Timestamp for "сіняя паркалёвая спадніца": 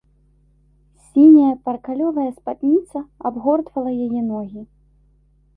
1.07-2.97